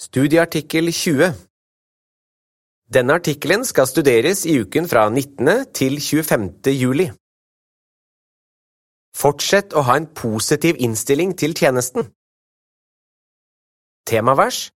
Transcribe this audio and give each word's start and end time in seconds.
Studieartikkel 0.00 0.88
20 0.92 1.34
Denne 2.94 3.12
artikkelen 3.18 3.66
skal 3.68 3.84
studeres 3.86 4.46
i 4.48 4.54
uken 4.62 4.88
fra 4.88 5.02
19. 5.10 5.66
til 5.76 6.00
25. 6.00 6.72
juli. 6.72 7.06
Fortsett 9.12 9.76
å 9.76 9.84
ha 9.84 9.98
en 10.00 10.08
positiv 10.22 10.80
innstilling 10.86 11.36
til 11.36 11.52
tjenesten. 11.52 12.08
Temavers 14.08 14.70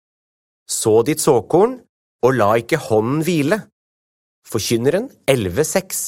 Så 0.67 0.99
ditt 1.07 1.23
såkorn, 1.23 1.79
og 2.27 2.35
la 2.41 2.51
ikke 2.59 2.83
hånden 2.91 3.23
hvile. 3.23 3.63
Forkynneren 4.43 5.07
11.6 5.31 6.05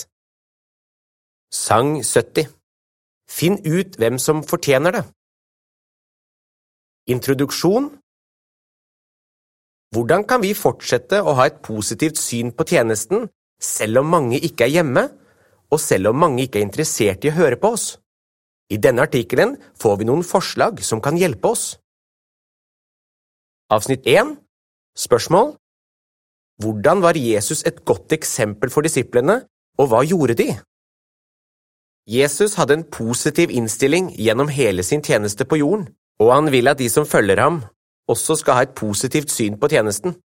Sang 1.55 2.01
70 2.03 2.51
Finn 3.31 3.63
ut 3.63 3.95
hvem 3.95 4.19
som 4.19 4.43
fortjener 4.43 4.91
det. 4.99 5.05
Introduksjon 7.15 7.95
Hvordan 9.95 10.25
kan 10.27 10.43
vi 10.43 10.57
fortsette 10.59 11.21
å 11.23 11.37
ha 11.39 11.45
et 11.47 11.61
positivt 11.63 12.19
syn 12.19 12.51
på 12.51 12.67
tjenesten 12.67 13.29
selv 13.63 14.01
om 14.01 14.09
mange 14.11 14.41
ikke 14.43 14.67
er 14.67 14.81
hjemme, 14.81 15.05
og 15.71 15.79
selv 15.79 16.11
om 16.11 16.19
mange 16.25 16.43
ikke 16.45 16.59
er 16.59 16.67
interessert 16.67 17.23
i 17.23 17.31
å 17.31 17.37
høre 17.37 17.59
på 17.63 17.71
oss? 17.77 17.85
I 18.75 18.81
denne 18.83 19.05
artikkelen 19.07 19.55
får 19.79 20.01
vi 20.01 20.09
noen 20.09 20.25
forslag 20.27 20.81
som 20.83 21.03
kan 21.05 21.19
hjelpe 21.21 21.53
oss. 21.55 21.67
Avsnitt 23.71 24.09
1 24.11 24.35
Spørsmål 24.99 25.55
Hvordan 26.63 27.03
var 27.03 27.19
Jesus 27.19 27.63
et 27.67 27.85
godt 27.87 28.15
eksempel 28.17 28.71
for 28.75 28.87
disiplene, 28.87 29.45
og 29.79 29.91
hva 29.91 30.03
gjorde 30.07 30.37
de? 30.39 30.49
Jesus 32.11 32.59
hadde 32.59 32.81
en 32.81 32.89
positiv 32.91 33.51
innstilling 33.51 34.11
gjennom 34.19 34.51
hele 34.51 34.83
sin 34.83 35.03
tjeneste 35.03 35.47
på 35.47 35.59
jorden, 35.63 35.89
og 36.19 36.35
han 36.35 36.51
vil 36.53 36.71
at 36.71 36.79
de 36.83 36.91
som 36.91 37.07
følger 37.07 37.41
ham, 37.43 37.63
også 38.11 38.37
skal 38.41 38.59
ha 38.59 38.65
et 38.67 38.75
positivt 38.77 39.33
syn 39.33 39.59
på 39.61 39.69
tjenesten. 39.73 40.17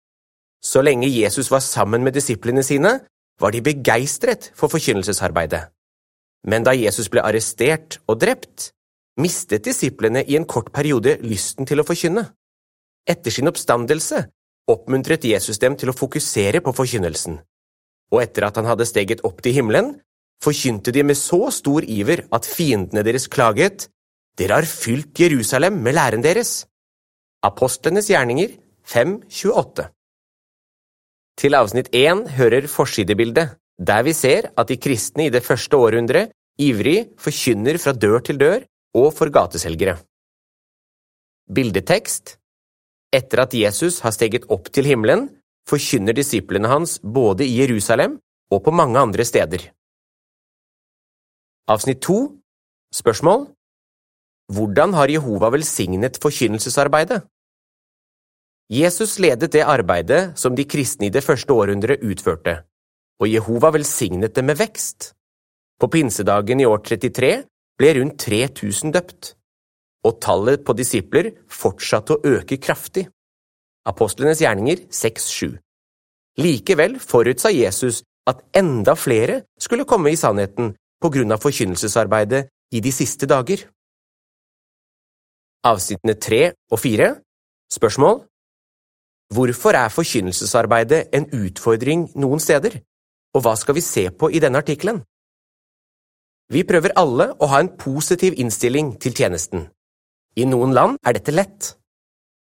Så 0.64 0.82
lenge 0.84 1.08
Jesus 1.08 1.52
var 1.52 1.64
sammen 1.64 2.04
med 2.04 2.14
disiplene 2.18 2.64
sine, 2.64 3.00
var 3.40 3.52
de 3.52 3.62
begeistret 3.64 4.52
for 4.56 4.68
forkynnelsesarbeidet. 4.68 5.70
Men 6.48 6.64
da 6.64 6.74
Jesus 6.76 7.10
ble 7.12 7.24
arrestert 7.24 8.00
og 8.08 8.20
drept, 8.20 8.72
mistet 9.20 9.66
disiplene 9.68 10.24
i 10.28 10.36
en 10.36 10.48
kort 10.48 10.72
periode 10.76 11.18
lysten 11.24 11.68
til 11.68 11.80
å 11.80 11.88
forkynne. 11.88 12.26
Etter 13.08 13.32
sin 13.32 13.48
oppstandelse 13.48 14.26
oppmuntret 14.70 15.26
Jesus 15.26 15.60
dem 15.60 15.78
til 15.80 15.92
å 15.92 15.96
fokusere 15.96 16.62
på 16.64 16.74
forkynnelsen, 16.76 17.40
og 18.12 18.22
etter 18.22 18.46
at 18.48 18.60
han 18.60 18.68
hadde 18.70 18.88
steget 18.88 19.24
opp 19.28 19.40
til 19.44 19.56
himmelen, 19.56 19.96
forkynte 20.44 20.92
de 20.96 21.04
med 21.04 21.18
så 21.18 21.50
stor 21.52 21.88
iver 21.88 22.26
at 22.36 22.48
fiendene 22.48 23.04
deres 23.08 23.28
klaget, 23.32 23.88
Dere 24.40 24.56
har 24.56 24.68
fylt 24.68 25.20
Jerusalem 25.20 25.82
med 25.84 25.98
læren 25.98 26.24
deres. 26.24 26.64
Apostlenes 27.40 28.10
gjerninger 28.12 28.52
5.28 28.84 29.86
Til 31.40 31.56
avsnitt 31.56 31.88
1 31.96 32.26
hører 32.36 32.66
forsidebildet, 32.68 33.54
der 33.80 34.02
vi 34.04 34.12
ser 34.12 34.50
at 34.60 34.68
de 34.68 34.76
kristne 34.76 35.30
i 35.30 35.32
det 35.32 35.40
første 35.46 35.78
århundret 35.80 36.34
ivrig 36.60 37.14
forkynner 37.16 37.80
fra 37.80 37.94
dør 37.96 38.20
til 38.28 38.42
dør 38.42 38.66
og 39.00 39.14
for 39.16 39.32
gateselgere. 39.32 39.96
Bildetekst 41.48 42.36
Etter 43.16 43.46
at 43.46 43.56
Jesus 43.56 44.02
har 44.04 44.12
steget 44.12 44.50
opp 44.52 44.68
til 44.76 44.92
himmelen, 44.92 45.30
forkynner 45.64 46.14
disiplene 46.20 46.68
hans 46.68 47.00
både 47.00 47.48
i 47.48 47.56
Jerusalem 47.62 48.20
og 48.52 48.66
på 48.68 48.76
mange 48.76 49.00
andre 49.00 49.24
steder. 49.24 49.64
Avsnitt 51.72 52.04
2 52.04 52.20
Spørsmål 53.00 53.48
Hvordan 54.50 54.96
har 54.98 55.12
Jehova 55.14 55.52
velsignet 55.54 56.18
forkynnelsesarbeidet? 56.22 57.22
Jesus 58.70 59.20
ledet 59.22 59.54
det 59.54 59.62
arbeidet 59.66 60.38
som 60.38 60.56
de 60.58 60.66
kristne 60.66 61.08
i 61.08 61.14
det 61.14 61.22
første 61.26 61.54
århundret 61.54 62.02
utførte, 62.06 62.56
og 63.22 63.30
Jehova 63.30 63.70
velsignet 63.74 64.34
det 64.36 64.46
med 64.46 64.58
vekst. 64.58 65.14
På 65.80 65.90
pinsedagen 65.90 66.62
i 66.62 66.66
år 66.66 66.82
33 66.82 67.32
ble 67.78 67.94
rundt 68.00 68.20
3000 68.26 68.94
døpt, 68.94 69.32
og 70.06 70.20
tallet 70.22 70.66
på 70.66 70.74
disipler 70.74 71.32
fortsatte 71.50 72.18
å 72.18 72.36
øke 72.38 72.58
kraftig. 72.58 73.08
Apostlenes 73.86 74.42
gjerninger 74.42 74.86
6-7 74.90 75.58
Likevel 76.42 77.00
forutsa 77.02 77.52
Jesus 77.54 78.04
at 78.30 78.42
enda 78.58 78.96
flere 78.96 79.44
skulle 79.60 79.86
komme 79.86 80.14
i 80.14 80.20
sannheten 80.20 80.74
på 81.02 81.12
grunn 81.14 81.34
av 81.34 81.42
forkynnelsesarbeidet 81.44 82.48
i 82.76 82.82
de 82.86 82.92
siste 82.94 83.28
dager. 83.30 83.66
Avsnittene 85.68 86.16
tre 86.16 86.54
og 86.72 86.80
fire 86.80 87.16
Spørsmål 87.72 88.22
Hvorfor 89.34 89.76
er 89.78 89.92
forkynnelsesarbeidet 89.94 91.10
en 91.14 91.28
utfordring 91.36 92.08
noen 92.18 92.42
steder, 92.42 92.80
og 93.36 93.44
hva 93.46 93.54
skal 93.60 93.76
vi 93.78 93.84
se 93.86 94.08
på 94.10 94.32
i 94.34 94.40
denne 94.42 94.58
artikkelen? 94.58 95.04
Vi 96.50 96.64
prøver 96.66 96.96
alle 96.98 97.28
å 97.38 97.50
ha 97.52 97.60
en 97.62 97.70
positiv 97.78 98.40
innstilling 98.42 98.96
til 99.04 99.14
tjenesten. 99.14 99.68
I 100.36 100.48
noen 100.50 100.74
land 100.74 100.98
er 101.06 101.20
dette 101.20 101.36
lett. 101.36 101.76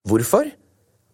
Hvorfor? 0.08 0.48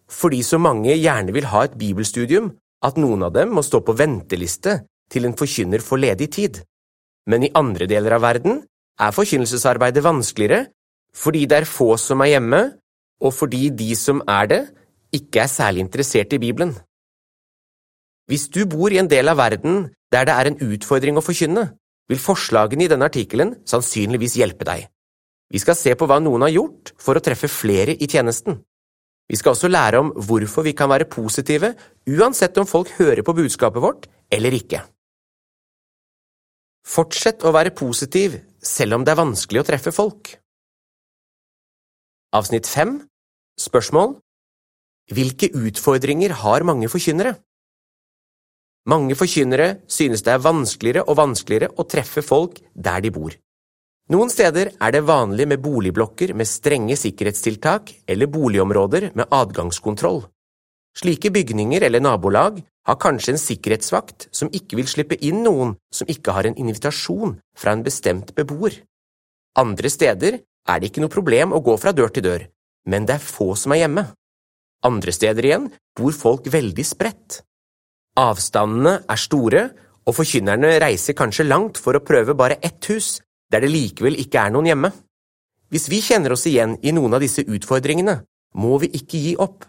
Fordi 0.07 0.39
så 0.47 0.61
mange 0.61 0.95
gjerne 0.95 1.35
vil 1.35 1.49
ha 1.51 1.65
et 1.65 1.75
bibelstudium 1.75 2.53
at 2.87 3.01
noen 3.01 3.27
av 3.27 3.35
dem 3.35 3.51
må 3.57 3.65
stå 3.65 3.81
på 3.83 3.97
venteliste 3.97 4.77
til 5.11 5.27
en 5.27 5.35
forkynner 5.35 5.83
får 5.83 6.03
ledig 6.05 6.31
tid 6.37 6.63
men 7.29 7.45
i 7.45 7.51
andre 7.57 7.87
deler 7.89 8.15
av 8.17 8.23
verden 8.25 8.61
er 9.01 9.13
forkynnelsesarbeidet 9.15 10.03
vanskeligere 10.05 10.69
fordi 11.15 11.45
det 11.49 11.61
er 11.61 11.69
få 11.69 11.95
som 12.01 12.21
er 12.25 12.35
hjemme, 12.35 12.61
og 13.23 13.33
fordi 13.33 13.69
de 13.69 13.95
som 13.95 14.21
er 14.27 14.49
det, 14.51 14.61
ikke 15.15 15.45
er 15.45 15.51
særlig 15.51 15.85
interessert 15.85 16.33
i 16.35 16.41
Bibelen. 16.41 16.75
Hvis 18.27 18.47
du 18.49 18.65
bor 18.65 18.91
i 18.91 18.99
en 18.99 19.09
del 19.09 19.29
av 19.29 19.37
verden 19.37 19.89
der 20.11 20.25
det 20.27 20.35
er 20.35 20.49
en 20.49 20.61
utfordring 20.65 21.17
å 21.17 21.23
forkynne, 21.23 21.69
vil 22.09 22.21
forslagene 22.21 22.85
i 22.85 22.89
denne 22.91 23.07
artikkelen 23.09 23.55
sannsynligvis 23.69 24.37
hjelpe 24.39 24.67
deg. 24.67 24.87
Vi 25.49 25.61
skal 25.61 25.77
se 25.77 25.93
på 25.97 26.07
hva 26.09 26.19
noen 26.21 26.45
har 26.45 26.53
gjort 26.53 26.93
for 27.01 27.17
å 27.17 27.23
treffe 27.23 27.49
flere 27.51 27.95
i 27.95 28.09
tjenesten. 28.09 28.59
Vi 29.29 29.37
skal 29.39 29.55
også 29.55 29.69
lære 29.69 30.01
om 30.01 30.11
hvorfor 30.27 30.65
vi 30.65 30.75
kan 30.77 30.89
være 30.91 31.09
positive 31.09 31.71
uansett 32.09 32.57
om 32.61 32.69
folk 32.69 32.91
hører 32.99 33.23
på 33.25 33.33
budskapet 33.37 33.81
vårt 33.81 34.09
eller 34.33 34.53
ikke. 34.57 34.83
Fortsett 36.85 37.45
å 37.45 37.53
være 37.53 37.73
positiv 37.73 38.37
selv 38.61 38.99
om 38.99 39.05
det 39.05 39.15
er 39.15 39.21
vanskelig 39.21 39.63
å 39.63 39.67
treffe 39.69 39.93
folk. 39.93 40.35
Avsnitt 42.35 42.67
5 42.67 42.97
Spørsmål 43.61 44.17
Hvilke 45.15 45.47
utfordringer 45.55 46.33
har 46.41 46.63
mange 46.67 46.89
forkynnere? 46.91 47.31
Mange 48.91 49.15
forkynnere 49.15 49.67
synes 49.87 50.23
det 50.25 50.33
er 50.33 50.41
vanskeligere 50.43 51.05
og 51.05 51.15
vanskeligere 51.19 51.69
å 51.79 51.85
treffe 51.87 52.23
folk 52.25 52.57
der 52.87 53.05
de 53.05 53.11
bor. 53.15 53.37
Noen 54.11 54.33
steder 54.33 54.73
er 54.73 54.91
det 54.91 55.05
vanlig 55.07 55.47
med 55.47 55.61
boligblokker 55.63 56.33
med 56.35 56.49
strenge 56.49 56.97
sikkerhetstiltak 56.99 57.93
eller 58.11 58.31
boligområder 58.33 59.13
med 59.13 59.31
adgangskontroll. 59.31 60.25
Slike 60.97 61.31
bygninger 61.37 61.85
eller 61.87 62.03
nabolag 62.03 62.59
har 62.89 62.99
kanskje 63.05 63.37
en 63.37 63.43
sikkerhetsvakt 63.45 64.27
som 64.35 64.51
ikke 64.51 64.81
vil 64.81 64.91
slippe 64.91 65.21
inn 65.23 65.39
noen 65.45 65.77
som 65.93 66.11
ikke 66.11 66.35
har 66.35 66.49
en 66.49 66.59
invitasjon 66.65 67.37
fra 67.55 67.77
en 67.77 67.85
bestemt 67.87 68.35
beboer. 68.35 68.81
Andre 69.55 69.93
steder 69.93 70.41
er 70.69 70.79
det 70.79 70.89
ikke 70.89 71.03
noe 71.03 71.13
problem 71.13 71.53
å 71.53 71.61
gå 71.63 71.75
fra 71.81 71.93
dør 71.95 72.13
til 72.13 72.25
dør, 72.25 72.45
men 72.89 73.05
det 73.05 73.17
er 73.17 73.25
få 73.25 73.53
som 73.59 73.73
er 73.75 73.83
hjemme. 73.83 74.05
Andre 74.85 75.13
steder 75.15 75.47
igjen 75.47 75.67
bor 75.97 76.13
folk 76.13 76.47
veldig 76.51 76.85
spredt. 76.85 77.41
Avstandene 78.19 78.99
er 79.11 79.19
store, 79.19 79.63
og 80.05 80.13
forkynnerne 80.13 80.75
reiser 80.83 81.17
kanskje 81.17 81.47
langt 81.47 81.79
for 81.81 81.97
å 81.97 82.03
prøve 82.05 82.35
bare 82.37 82.59
ett 82.63 82.91
hus, 82.91 83.19
der 83.51 83.65
det 83.65 83.71
likevel 83.73 84.17
ikke 84.21 84.43
er 84.43 84.53
noen 84.53 84.69
hjemme. 84.69 84.91
Hvis 85.73 85.89
vi 85.89 86.01
kjenner 86.05 86.35
oss 86.35 86.45
igjen 86.49 86.77
i 86.85 86.93
noen 86.93 87.17
av 87.17 87.23
disse 87.23 87.41
utfordringene, 87.41 88.19
må 88.61 88.77
vi 88.83 88.91
ikke 88.99 89.21
gi 89.21 89.33
opp. 89.41 89.65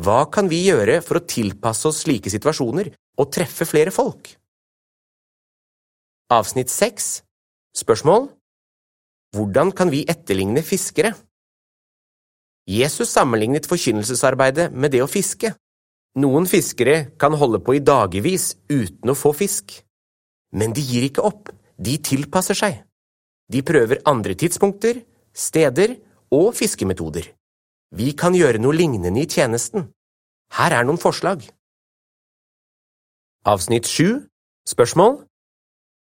Hva 0.00 0.24
kan 0.32 0.48
vi 0.48 0.62
gjøre 0.64 1.02
for 1.04 1.20
å 1.20 1.26
tilpasse 1.28 1.84
oss 1.90 2.00
slike 2.06 2.32
situasjoner 2.32 2.88
og 3.20 3.28
treffe 3.34 3.68
flere 3.68 3.92
folk? 3.92 4.32
Avsnitt 6.32 6.72
6 6.72 7.12
Spørsmål 7.76 8.30
Hvordan 9.32 9.72
kan 9.72 9.90
vi 9.90 10.04
etterligne 10.08 10.60
fiskere? 10.62 11.14
Jesus 12.68 13.10
sammenlignet 13.10 13.66
forkynnelsesarbeidet 13.66 14.68
med 14.72 14.92
det 14.92 15.00
å 15.02 15.10
fiske. 15.10 15.54
Noen 16.20 16.44
fiskere 16.46 17.14
kan 17.18 17.32
holde 17.40 17.62
på 17.64 17.78
i 17.78 17.80
dagevis 17.80 18.52
uten 18.68 19.10
å 19.10 19.16
få 19.16 19.32
fisk. 19.32 19.72
Men 20.52 20.74
de 20.76 20.84
gir 20.84 21.06
ikke 21.08 21.24
opp, 21.24 21.48
de 21.80 21.96
tilpasser 21.96 22.58
seg. 22.58 22.82
De 23.48 23.64
prøver 23.64 24.02
andre 24.04 24.36
tidspunkter, 24.36 25.00
steder 25.32 25.96
og 26.32 26.52
fiskemetoder. 26.56 27.32
Vi 27.96 28.12
kan 28.12 28.36
gjøre 28.36 28.60
noe 28.60 28.76
lignende 28.76 29.24
i 29.24 29.28
tjenesten. 29.28 29.88
Her 30.52 30.76
er 30.76 30.84
noen 30.84 31.00
forslag. 31.00 31.44
Avsnitt 33.48 33.88
7 33.88 34.28
Spørsmål 34.68 35.16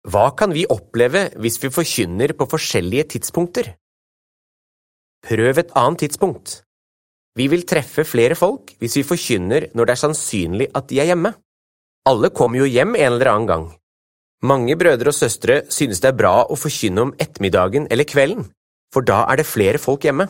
Hva 0.07 0.29
kan 0.39 0.53
vi 0.55 0.63
oppleve 0.71 1.25
hvis 1.35 1.57
vi 1.59 1.73
forkynner 1.73 2.31
på 2.39 2.47
forskjellige 2.47 3.09
tidspunkter? 3.15 3.73
Prøv 5.27 5.57
et 5.59 5.73
annet 5.75 6.05
tidspunkt. 6.05 6.61
Vi 7.35 7.49
vil 7.51 7.65
treffe 7.67 8.05
flere 8.07 8.37
folk 8.39 8.71
hvis 8.79 8.95
vi 9.01 9.03
forkynner 9.03 9.67
når 9.75 9.89
det 9.89 9.93
er 9.93 10.01
sannsynlig 10.05 10.69
at 10.79 10.87
de 10.87 11.01
er 11.03 11.09
hjemme. 11.11 11.33
Alle 12.07 12.31
kommer 12.31 12.61
jo 12.61 12.69
hjem 12.71 12.95
en 12.95 13.17
eller 13.17 13.31
annen 13.33 13.49
gang. 13.49 13.65
Mange 14.47 14.77
brødre 14.79 15.11
og 15.11 15.17
søstre 15.17 15.59
synes 15.73 15.99
det 15.99 16.13
er 16.13 16.19
bra 16.21 16.45
å 16.47 16.55
forkynne 16.55 17.03
om 17.03 17.13
ettermiddagen 17.19 17.89
eller 17.91 18.07
kvelden, 18.07 18.47
for 18.93 19.03
da 19.03 19.25
er 19.27 19.41
det 19.41 19.49
flere 19.49 19.81
folk 19.81 20.07
hjemme. 20.07 20.29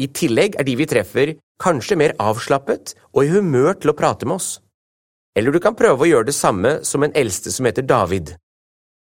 I 0.00 0.08
tillegg 0.08 0.56
er 0.56 0.64
de 0.64 0.78
vi 0.80 0.88
treffer, 0.88 1.34
kanskje 1.60 2.00
mer 2.00 2.16
avslappet 2.22 2.94
og 3.12 3.24
i 3.26 3.32
humør 3.34 3.76
til 3.76 3.92
å 3.92 3.98
prate 3.98 4.24
med 4.24 4.38
oss. 4.40 4.50
Eller 5.36 5.52
du 5.52 5.60
kan 5.60 5.76
prøve 5.76 6.06
å 6.06 6.08
gjøre 6.08 6.30
det 6.30 6.38
samme 6.38 6.78
som 6.80 7.04
en 7.04 7.12
eldste 7.12 7.52
som 7.52 7.68
heter 7.68 7.84
David. 7.84 8.32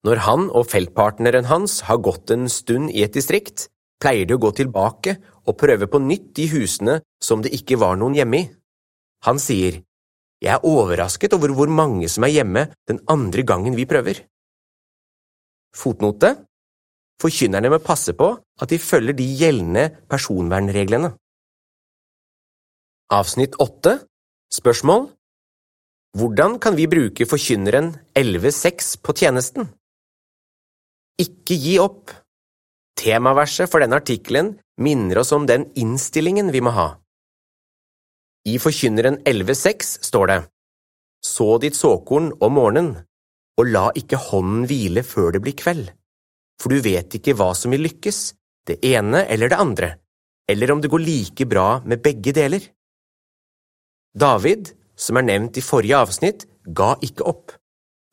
Når 0.08 0.22
han 0.24 0.48
og 0.56 0.70
feltpartneren 0.72 1.50
hans 1.50 1.82
har 1.90 2.00
gått 2.00 2.32
en 2.32 2.48
stund 2.52 2.94
i 2.96 3.04
et 3.04 3.16
distrikt, 3.16 3.68
pleier 4.00 4.28
de 4.28 4.38
å 4.38 4.42
gå 4.42 4.54
tilbake 4.56 5.18
og 5.44 5.58
prøve 5.60 5.90
på 5.92 6.00
nytt 6.00 6.32
de 6.40 6.48
husene 6.54 7.00
som 7.24 7.44
det 7.44 7.52
ikke 7.58 7.80
var 7.82 8.00
noen 8.00 8.16
hjemme 8.16 8.40
i. 8.40 8.50
Han 9.28 9.40
sier, 9.44 9.84
Jeg 10.40 10.56
er 10.56 10.64
overrasket 10.64 11.34
over 11.36 11.52
hvor 11.52 11.68
mange 11.68 12.08
som 12.08 12.24
er 12.24 12.32
hjemme 12.32 12.70
den 12.88 13.02
andre 13.12 13.44
gangen 13.44 13.76
vi 13.76 13.84
prøver. 13.86 14.24
Fotnote 15.76 16.38
Forkynnerne 17.20 17.68
må 17.68 17.82
passe 17.84 18.14
på 18.16 18.30
at 18.40 18.72
de 18.72 18.80
følger 18.80 19.18
de 19.18 19.26
gjeldende 19.36 19.90
personvernreglene. 20.08 21.12
Avsnitt 23.12 23.60
8 23.60 23.98
Spørsmål 24.56 25.10
Hvordan 26.16 26.56
kan 26.64 26.80
vi 26.80 26.88
bruke 26.88 27.28
forkynneren 27.28 27.92
11.6 28.16 28.96
på 29.04 29.18
tjenesten? 29.20 29.68
Ikke 31.20 31.58
gi 31.60 31.76
opp. 31.84 32.14
Temaverset 33.00 33.68
for 33.72 33.84
denne 33.84 34.00
artikkelen 34.00 34.54
minner 34.80 35.20
oss 35.20 35.34
om 35.36 35.44
den 35.50 35.66
innstillingen 35.80 36.52
vi 36.56 36.62
må 36.64 36.72
ha. 36.76 36.90
I 38.48 38.56
Forkynneren 38.64 39.20
11.6 39.28 39.98
står 40.08 40.32
det 40.32 40.40
Så 41.26 41.58
ditt 41.60 41.76
såkorn 41.76 42.32
om 42.40 42.56
morgenen, 42.56 42.94
og 43.60 43.68
la 43.68 43.90
ikke 44.00 44.22
hånden 44.30 44.64
hvile 44.70 45.04
før 45.04 45.36
det 45.36 45.44
blir 45.44 45.60
kveld, 45.60 45.92
for 46.62 46.72
du 46.72 46.80
vet 46.84 47.20
ikke 47.20 47.36
hva 47.36 47.52
som 47.52 47.76
vil 47.76 47.84
lykkes, 47.84 48.20
det 48.72 48.80
ene 48.88 49.26
eller 49.28 49.52
det 49.52 49.60
andre, 49.60 49.90
eller 50.48 50.72
om 50.72 50.80
det 50.80 50.92
går 50.92 51.04
like 51.04 51.48
bra 51.52 51.82
med 51.84 52.04
begge 52.04 52.32
deler. 52.36 52.64
David, 54.16 54.72
som 54.96 55.20
er 55.20 55.28
nevnt 55.28 55.60
i 55.60 55.64
forrige 55.64 56.00
avsnitt, 56.00 56.48
ga 56.64 56.96
ikke 57.04 57.28
opp. 57.28 57.52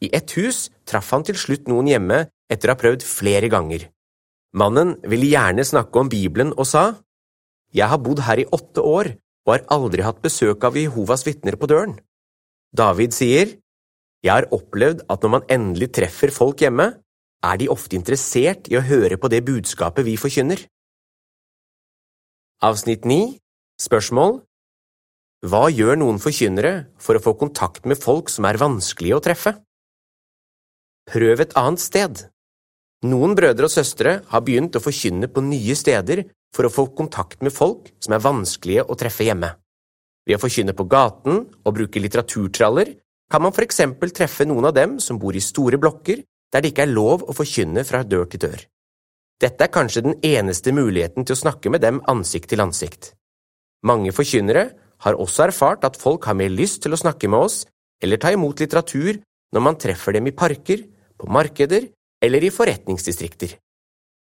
I 0.03 0.11
ett 0.11 0.35
hus 0.37 0.67
traff 0.85 1.15
han 1.15 1.25
til 1.25 1.39
slutt 1.39 1.71
noen 1.71 1.87
hjemme 1.89 2.27
etter 2.53 2.71
å 2.71 2.75
ha 2.75 2.81
prøvd 2.81 3.05
flere 3.07 3.51
ganger. 3.53 3.89
Mannen 4.57 4.95
ville 5.05 5.29
gjerne 5.29 5.65
snakke 5.67 6.01
om 6.01 6.11
Bibelen 6.11 6.53
og 6.57 6.67
sa, 6.69 7.03
Jeg 7.75 7.89
har 7.91 7.99
bodd 7.99 8.23
her 8.25 8.41
i 8.41 8.49
åtte 8.49 8.81
år 8.81 9.17
og 9.47 9.53
har 9.53 9.67
aldri 9.75 10.03
hatt 10.03 10.23
besøk 10.23 10.65
av 10.65 10.77
Jehovas 10.79 11.27
vitner 11.27 11.57
på 11.59 11.69
døren. 11.71 11.99
David 12.73 13.13
sier, 13.13 13.59
Jeg 14.23 14.33
har 14.33 14.49
opplevd 14.51 15.05
at 15.09 15.23
når 15.23 15.31
man 15.31 15.47
endelig 15.51 15.93
treffer 15.93 16.33
folk 16.35 16.61
hjemme, 16.61 16.95
er 17.45 17.59
de 17.61 17.69
ofte 17.69 17.95
interessert 17.99 18.67
i 18.73 18.79
å 18.79 18.85
høre 18.85 19.19
på 19.21 19.29
det 19.31 19.45
budskapet 19.47 20.07
vi 20.07 20.17
forkynner. 20.17 20.65
Avsnitt 22.65 23.05
9 23.05 23.37
Spørsmål 23.77 24.41
Hva 25.45 25.67
gjør 25.69 25.99
noen 26.01 26.19
forkynnere 26.23 26.89
for 26.99 27.19
å 27.19 27.23
få 27.23 27.37
kontakt 27.37 27.85
med 27.85 28.01
folk 28.01 28.33
som 28.33 28.49
er 28.49 28.57
vanskelige 28.57 29.19
å 29.19 29.23
treffe? 29.23 29.53
Prøv 31.07 31.45
et 31.45 31.53
annet 31.61 31.83
sted. 31.85 32.25
Noen 33.07 33.37
brødre 33.39 33.69
og 33.69 33.73
søstre 33.73 34.21
har 34.31 34.43
begynt 34.43 34.77
å 34.79 34.83
forkynne 34.83 35.29
på 35.31 35.43
nye 35.45 35.75
steder 35.79 36.25
for 36.55 36.67
å 36.67 36.73
få 36.73 36.87
kontakt 36.97 37.43
med 37.45 37.55
folk 37.55 37.91
som 38.03 38.17
er 38.17 38.25
vanskelige 38.25 38.87
å 38.87 38.97
treffe 38.99 39.27
hjemme. 39.29 39.53
Ved 40.27 40.39
å 40.39 40.43
forkynne 40.43 40.75
på 40.75 40.87
gaten 40.91 41.45
og 41.63 41.75
bruke 41.77 42.03
litteraturtraller 42.03 42.95
kan 43.31 43.45
man 43.45 43.55
for 43.55 43.67
eksempel 43.67 44.11
treffe 44.15 44.47
noen 44.49 44.71
av 44.71 44.75
dem 44.75 44.97
som 45.03 45.21
bor 45.23 45.37
i 45.37 45.45
store 45.45 45.79
blokker 45.83 46.25
der 46.55 46.65
det 46.65 46.73
ikke 46.73 46.87
er 46.87 46.95
lov 46.95 47.27
å 47.27 47.35
forkynne 47.37 47.85
fra 47.87 48.03
dør 48.07 48.27
til 48.33 48.43
dør. 48.47 48.65
Dette 49.43 49.67
er 49.67 49.73
kanskje 49.73 50.03
den 50.07 50.17
eneste 50.25 50.73
muligheten 50.73 51.27
til 51.27 51.37
å 51.37 51.43
snakke 51.43 51.71
med 51.71 51.85
dem 51.85 52.01
ansikt 52.09 52.49
til 52.51 52.63
ansikt. 52.65 53.13
Mange 53.87 54.15
forkynnere 54.17 54.71
har 55.05 55.19
også 55.21 55.51
erfart 55.51 55.85
at 55.85 55.99
folk 56.01 56.25
har 56.25 56.39
mer 56.39 56.51
lyst 56.51 56.83
til 56.83 56.97
å 56.97 57.01
snakke 57.01 57.29
med 57.29 57.51
oss 57.51 57.65
eller 58.03 58.21
ta 58.21 58.33
imot 58.33 58.63
litteratur 58.63 59.21
når 59.53 59.63
man 59.63 59.79
treffer 59.79 60.17
dem 60.17 60.27
i 60.27 60.35
parker, 60.35 60.83
på 61.17 61.29
markeder 61.33 61.87
eller 62.23 62.45
i 62.45 62.51
forretningsdistrikter. 62.51 63.57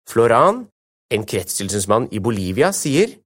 Floran, 0.10 0.66
en 1.12 1.26
kretstilsynsmann 1.28 2.10
i 2.12 2.20
Bolivia, 2.20 2.72
sier 2.74 3.18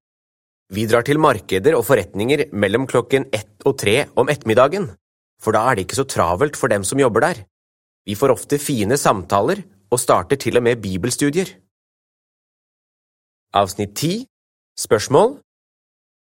Vi 0.74 0.88
drar 0.90 1.06
til 1.06 1.20
markeder 1.22 1.76
og 1.78 1.86
forretninger 1.86 2.48
mellom 2.58 2.88
klokken 2.90 3.28
ett 3.30 3.62
og 3.70 3.78
tre 3.78 4.08
om 4.18 4.30
ettermiddagen, 4.34 4.88
for 5.38 5.54
da 5.54 5.62
er 5.70 5.78
det 5.78 5.86
ikke 5.86 6.00
så 6.00 6.08
travelt 6.10 6.58
for 6.58 6.74
dem 6.74 6.84
som 6.84 7.00
jobber 7.00 7.22
der. 7.22 7.44
Vi 8.06 8.18
får 8.18 8.34
ofte 8.34 8.58
fine 8.58 8.98
samtaler 8.98 9.62
og 9.94 10.02
starter 10.02 10.42
til 10.42 10.58
og 10.58 10.66
med 10.66 10.82
bibelstudier. 10.82 11.54
Avsnitt 13.54 13.94
10 13.96 14.26
Spørsmål 14.76 15.38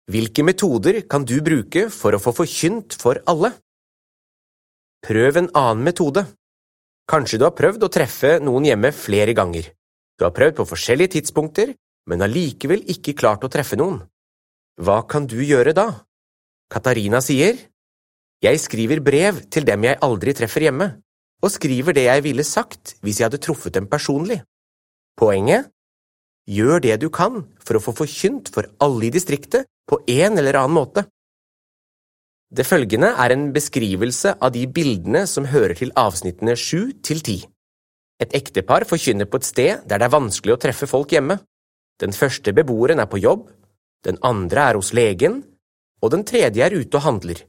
Hvilke 0.07 0.44
metoder 0.45 1.01
kan 1.10 1.25
du 1.28 1.42
bruke 1.44 1.90
for 1.92 2.16
å 2.16 2.22
få 2.22 2.31
forkynt 2.38 2.95
for 3.01 3.19
alle? 3.28 3.51
Prøv 5.04 5.42
en 5.42 5.50
annen 5.51 5.83
metode. 5.83 6.24
Kanskje 7.07 7.39
du 7.39 7.45
har 7.48 7.56
prøvd 7.56 7.86
å 7.88 7.92
treffe 7.92 8.33
noen 8.44 8.65
hjemme 8.68 8.92
flere 8.92 9.31
ganger. 9.38 9.69
Du 10.19 10.25
har 10.25 10.33
prøvd 10.36 10.57
på 10.59 10.68
forskjellige 10.68 11.13
tidspunkter, 11.15 11.71
men 12.09 12.24
allikevel 12.25 12.83
ikke 12.92 13.15
klart 13.15 13.45
å 13.48 13.51
treffe 13.51 13.80
noen. 13.80 14.01
Hva 14.75 15.00
kan 15.07 15.27
du 15.30 15.39
gjøre 15.39 15.74
da? 15.77 15.88
Katarina 16.69 17.21
sier, 17.24 17.56
Jeg 18.44 18.59
skriver 18.62 19.00
brev 19.01 19.39
til 19.50 19.65
dem 19.65 19.83
jeg 19.88 19.98
aldri 20.06 20.33
treffer 20.38 20.68
hjemme, 20.68 21.01
og 21.42 21.50
skriver 21.50 21.95
det 21.98 22.04
jeg 22.06 22.21
ville 22.21 22.44
sagt 22.45 22.94
hvis 23.01 23.18
jeg 23.18 23.31
hadde 23.31 23.42
truffet 23.42 23.74
dem 23.74 23.88
personlig. 23.89 24.44
Poenget? 25.18 25.71
Gjør 26.45 26.83
det 26.83 27.00
du 27.01 27.09
kan 27.09 27.48
for 27.65 27.80
å 27.80 27.81
få 27.81 27.95
forkynt 27.98 28.51
for 28.54 28.69
alle 28.77 29.07
i 29.07 29.13
distriktet 29.15 29.65
på 29.89 30.04
en 30.06 30.38
eller 30.38 30.59
annen 30.59 30.77
måte. 30.77 31.07
Det 32.47 32.63
følgende 32.63 33.09
er 33.19 33.33
en 33.33 33.49
beskrivelse 33.51 34.38
av 34.39 34.53
de 34.55 34.63
bildene 34.71 35.25
som 35.27 35.49
hører 35.51 35.75
til 35.75 35.91
avsnittene 35.99 36.55
sju 36.55 36.94
til 37.03 37.19
ti. 37.19 37.41
Et 38.23 38.33
ektepar 38.39 38.85
forkynner 38.88 39.27
på 39.27 39.41
et 39.41 39.47
sted 39.47 39.83
der 39.83 39.99
det 39.99 40.07
er 40.07 40.15
vanskelig 40.15 40.55
å 40.55 40.61
treffe 40.61 40.88
folk 40.88 41.11
hjemme. 41.11 41.38
Den 41.99 42.15
første 42.15 42.53
beboeren 42.55 43.01
er 43.03 43.09
på 43.11 43.19
jobb, 43.19 43.49
den 44.05 44.17
andre 44.23 44.63
er 44.69 44.79
hos 44.79 44.94
legen, 44.95 45.41
og 46.01 46.13
den 46.13 46.23
tredje 46.23 46.63
er 46.63 46.75
ute 46.77 46.97
og 46.97 47.03
handler. 47.03 47.41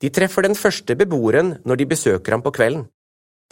De 0.00 0.10
treffer 0.10 0.46
den 0.46 0.56
første 0.56 0.96
beboeren 0.96 1.58
når 1.64 1.80
de 1.80 1.88
besøker 1.92 2.32
ham 2.32 2.42
på 2.42 2.52
kvelden. 2.54 2.86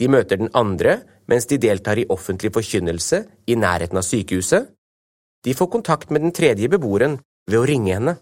De 0.00 0.08
møter 0.08 0.40
den 0.40 0.50
andre 0.56 1.02
mens 1.28 1.46
de 1.50 1.58
deltar 1.60 2.00
i 2.00 2.06
offentlig 2.08 2.52
forkynnelse 2.54 3.20
i 3.46 3.58
nærheten 3.60 4.00
av 4.00 4.06
sykehuset. 4.06 4.72
De 5.44 5.54
får 5.54 5.68
kontakt 5.68 6.10
med 6.10 6.24
den 6.24 6.32
tredje 6.32 6.70
beboeren 6.72 7.18
ved 7.50 7.60
å 7.60 7.66
ringe 7.68 7.92
henne. 7.92 8.16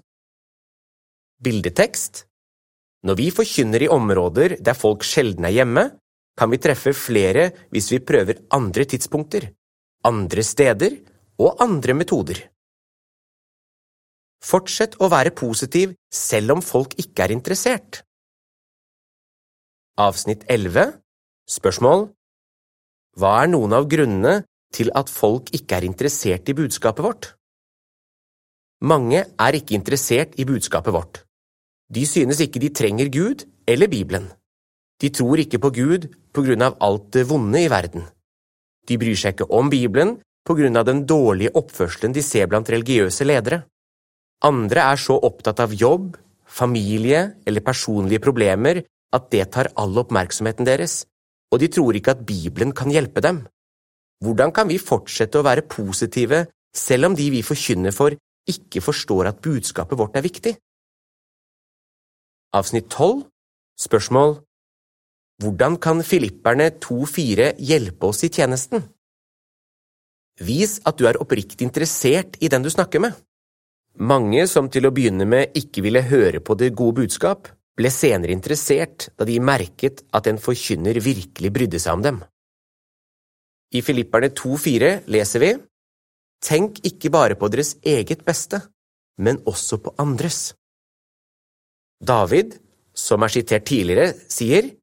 Bildetekst 1.41 2.27
når 3.07 3.17
vi 3.17 3.31
forkynner 3.33 3.85
i 3.85 3.89
områder 3.93 4.59
der 4.61 4.77
folk 4.77 5.05
sjelden 5.07 5.47
er 5.49 5.55
hjemme, 5.57 5.85
kan 6.37 6.51
vi 6.53 6.61
treffe 6.61 6.93
flere 6.97 7.51
hvis 7.73 7.91
vi 7.93 8.01
prøver 8.05 8.43
andre 8.57 8.85
tidspunkter, 8.89 9.51
andre 10.05 10.45
steder 10.45 10.99
og 11.41 11.61
andre 11.65 11.97
metoder. 11.97 12.43
Fortsett 14.41 14.97
å 15.01 15.11
være 15.13 15.35
positiv 15.37 15.93
selv 16.13 16.57
om 16.57 16.63
folk 16.65 16.95
ikke 17.01 17.27
er 17.27 17.35
interessert. 17.35 18.03
Avsnitt 20.01 20.47
11 20.49 20.95
Spørsmål 21.51 22.07
Hva 23.21 23.33
er 23.43 23.51
noen 23.53 23.75
av 23.77 23.89
grunnene 23.91 24.45
til 24.73 24.93
at 24.97 25.11
folk 25.13 25.51
ikke 25.57 25.81
er 25.81 25.89
interessert 25.89 26.49
i 26.49 26.57
budskapet 26.57 27.05
vårt? 27.05 27.33
Mange 28.81 29.27
er 29.29 29.59
ikke 29.59 29.77
interessert 29.77 30.39
i 30.41 30.47
budskapet 30.49 30.95
vårt. 30.95 31.25
De 31.91 32.07
synes 32.07 32.41
ikke 32.43 32.63
de 32.63 32.71
trenger 32.71 33.11
Gud 33.11 33.45
eller 33.67 33.91
Bibelen. 33.91 34.29
De 35.01 35.11
tror 35.11 35.41
ikke 35.43 35.59
på 35.59 35.73
Gud 35.75 36.07
på 36.33 36.45
grunn 36.47 36.63
av 36.63 36.77
alt 36.85 37.11
det 37.17 37.27
vonde 37.29 37.63
i 37.63 37.71
verden. 37.73 38.05
De 38.87 38.99
bryr 39.01 39.19
seg 39.19 39.35
ikke 39.35 39.51
om 39.57 39.71
Bibelen 39.73 40.17
på 40.47 40.57
grunn 40.59 40.79
av 40.79 40.87
den 40.89 41.05
dårlige 41.09 41.55
oppførselen 41.59 42.15
de 42.15 42.23
ser 42.25 42.49
blant 42.51 42.71
religiøse 42.71 43.27
ledere. 43.27 43.65
Andre 44.47 44.87
er 44.93 45.01
så 45.01 45.19
opptatt 45.19 45.61
av 45.61 45.75
jobb, 45.77 46.15
familie 46.47 47.27
eller 47.47 47.65
personlige 47.65 48.23
problemer 48.25 48.83
at 49.15 49.29
det 49.35 49.51
tar 49.55 49.73
all 49.81 49.99
oppmerksomheten 50.01 50.67
deres, 50.69 51.05
og 51.51 51.61
de 51.61 51.69
tror 51.73 51.97
ikke 51.99 52.15
at 52.15 52.25
Bibelen 52.27 52.73
kan 52.77 52.93
hjelpe 52.93 53.23
dem. 53.25 53.43
Hvordan 54.25 54.53
kan 54.55 54.69
vi 54.71 54.79
fortsette 54.79 55.41
å 55.41 55.47
være 55.47 55.67
positive 55.69 56.45
selv 56.77 57.11
om 57.11 57.17
de 57.19 57.27
vi 57.35 57.43
forkynner 57.43 57.95
for, 57.95 58.15
ikke 58.49 58.83
forstår 58.85 59.31
at 59.31 59.41
budskapet 59.43 59.99
vårt 59.99 60.17
er 60.17 60.27
viktig? 60.27 60.55
Avsnitt 62.51 62.89
12 62.91 63.29
Spørsmål 63.79 64.33
Hvordan 65.39 65.77
kan 65.79 66.03
filipperne 66.03 66.73
2.4 66.83 67.53
hjelpe 67.63 68.09
oss 68.11 68.25
i 68.27 68.31
tjenesten? 68.35 68.83
Vis 70.43 70.81
at 70.83 70.99
du 70.99 71.07
er 71.07 71.21
oppriktig 71.23 71.69
interessert 71.69 72.35
i 72.43 72.51
den 72.51 72.67
du 72.67 72.71
snakker 72.75 73.05
med. 73.07 73.15
Mange 74.03 74.49
som 74.51 74.67
til 74.67 74.89
å 74.89 74.93
begynne 74.97 75.29
med 75.31 75.55
ikke 75.63 75.87
ville 75.87 76.03
høre 76.11 76.43
på 76.43 76.59
det 76.59 76.73
gode 76.75 77.05
budskap, 77.05 77.47
ble 77.79 77.95
senere 77.95 78.35
interessert 78.35 79.13
da 79.15 79.31
de 79.31 79.39
merket 79.39 80.03
at 80.11 80.27
en 80.27 80.43
forkynner 80.43 80.99
virkelig 80.99 81.55
brydde 81.55 81.79
seg 81.79 82.01
om 82.01 82.07
dem. 82.09 82.23
I 83.71 83.79
Filipperne 83.87 84.35
2,4 84.35 84.95
leser 85.07 85.47
vi 85.47 85.57
Tenk 86.43 86.83
ikke 86.83 87.15
bare 87.15 87.39
på 87.39 87.47
deres 87.53 87.77
eget 87.87 88.27
beste, 88.27 88.65
men 89.23 89.39
også 89.47 89.79
på 89.85 89.95
andres. 90.03 90.49
David, 92.01 92.57
som 92.97 93.23
er 93.23 93.33
sitert 93.33 93.67
tidligere, 93.69 94.15
sier 94.29 94.77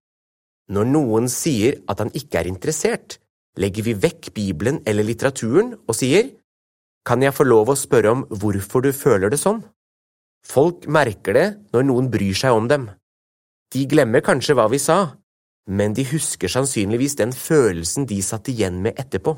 Når 0.69 0.89
noen 0.89 1.29
sier 1.31 1.79
at 1.88 2.01
han 2.03 2.12
ikke 2.13 2.41
er 2.41 2.50
interessert, 2.50 3.17
legger 3.57 3.86
vi 3.88 3.95
vekk 3.97 4.33
Bibelen 4.36 4.81
eller 4.86 5.07
litteraturen 5.07 5.74
og 5.79 5.95
sier 5.97 6.29
Kan 7.07 7.24
jeg 7.24 7.33
få 7.33 7.47
lov 7.47 7.71
å 7.71 7.79
spørre 7.79 8.13
om 8.13 8.25
hvorfor 8.29 8.86
du 8.86 8.91
føler 8.93 9.33
det 9.33 9.41
sånn? 9.41 9.63
Folk 10.47 10.86
merker 10.88 11.33
det 11.33 11.47
når 11.74 11.88
noen 11.89 12.12
bryr 12.12 12.36
seg 12.38 12.55
om 12.55 12.67
dem. 12.69 12.89
De 13.74 13.83
glemmer 13.89 14.24
kanskje 14.24 14.55
hva 14.55 14.67
vi 14.71 14.79
sa, 14.79 15.17
men 15.67 15.95
de 15.95 16.05
husker 16.07 16.51
sannsynligvis 16.51 17.17
den 17.19 17.33
følelsen 17.36 18.05
de 18.07 18.21
satt 18.24 18.47
igjen 18.51 18.79
med 18.83 19.00
etterpå. 19.00 19.33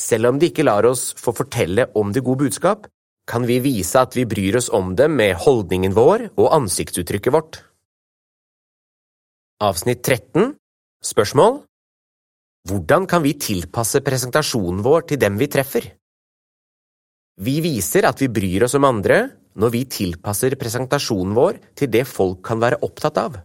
Selv 0.00 0.32
om 0.32 0.40
de 0.40 0.50
ikke 0.50 0.66
lar 0.66 0.86
oss 0.88 1.12
få 1.18 1.34
fortelle 1.36 1.86
om 1.94 2.10
det 2.12 2.24
gode 2.26 2.46
budskap, 2.46 2.88
kan 3.26 3.46
vi 3.46 3.58
vise 3.60 3.98
at 3.98 4.14
vi 4.16 4.24
bryr 4.28 4.56
oss 4.60 4.68
om 4.70 4.94
dem 4.98 5.16
med 5.18 5.34
holdningen 5.42 5.94
vår 5.96 6.28
og 6.36 6.52
ansiktsuttrykket 6.60 7.34
vårt. 7.34 7.58
Avsnitt 9.66 10.04
13 10.04 10.54
Spørsmål 11.04 11.62
Hvordan 12.66 13.06
kan 13.10 13.22
vi 13.24 13.34
tilpasse 13.38 14.02
presentasjonen 14.04 14.82
vår 14.84 15.08
til 15.10 15.20
dem 15.22 15.38
vi 15.38 15.48
treffer? 15.50 15.84
Vi 17.36 17.58
viser 17.60 18.06
at 18.08 18.20
vi 18.22 18.30
bryr 18.32 18.64
oss 18.66 18.76
om 18.78 18.86
andre 18.88 19.20
når 19.56 19.72
vi 19.72 19.84
tilpasser 19.90 20.56
presentasjonen 20.60 21.34
vår 21.36 21.60
til 21.78 21.90
det 21.92 22.04
folk 22.08 22.42
kan 22.46 22.60
være 22.62 22.80
opptatt 22.84 23.20
av. 23.20 23.38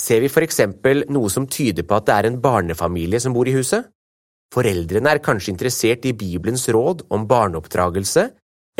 Ser 0.00 0.24
vi 0.24 0.30
for 0.32 0.42
eksempel 0.42 1.04
noe 1.12 1.30
som 1.30 1.46
tyder 1.46 1.86
på 1.86 1.96
at 1.98 2.06
det 2.08 2.14
er 2.14 2.28
en 2.28 2.40
barnefamilie 2.42 3.20
som 3.22 3.34
bor 3.36 3.48
i 3.48 3.54
huset? 3.54 3.86
Foreldrene 4.54 5.12
er 5.12 5.22
kanskje 5.22 5.52
interessert 5.52 6.06
i 6.06 6.14
Bibelens 6.16 6.66
råd 6.72 7.06
om 7.14 7.26
barneoppdragelse, 7.30 8.28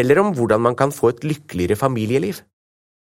eller 0.00 0.20
om 0.22 0.32
hvordan 0.34 0.62
man 0.64 0.76
kan 0.78 0.92
få 0.92 1.12
et 1.12 1.24
lykkeligere 1.24 1.78
familieliv. 1.78 2.40